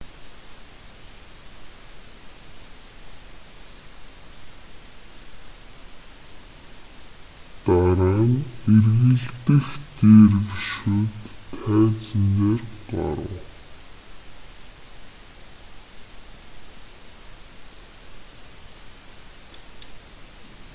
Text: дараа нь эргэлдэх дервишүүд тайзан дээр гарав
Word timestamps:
дараа 7.65 8.21
нь 8.31 8.37
эргэлдэх 8.75 9.67
дервишүүд 9.97 11.15
тайзан 11.59 12.23
дээр 12.37 12.61
гарав 12.89 13.35